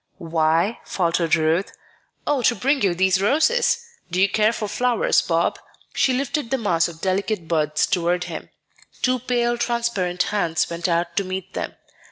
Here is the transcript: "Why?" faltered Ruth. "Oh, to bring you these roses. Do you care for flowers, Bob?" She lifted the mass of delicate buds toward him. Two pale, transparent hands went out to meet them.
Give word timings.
"Why?" 0.17 0.79
faltered 0.83 1.35
Ruth. 1.35 1.73
"Oh, 2.25 2.41
to 2.41 2.55
bring 2.55 2.81
you 2.81 2.95
these 2.95 3.21
roses. 3.21 3.85
Do 4.09 4.19
you 4.19 4.27
care 4.27 4.51
for 4.51 4.67
flowers, 4.67 5.21
Bob?" 5.21 5.59
She 5.93 6.11
lifted 6.11 6.49
the 6.49 6.57
mass 6.57 6.87
of 6.87 7.01
delicate 7.01 7.47
buds 7.47 7.85
toward 7.85 8.23
him. 8.23 8.49
Two 9.03 9.19
pale, 9.19 9.59
transparent 9.59 10.23
hands 10.33 10.67
went 10.71 10.87
out 10.89 11.15
to 11.17 11.23
meet 11.23 11.53
them. 11.53 11.75